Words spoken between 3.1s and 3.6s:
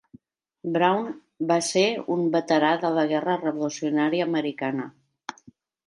guerra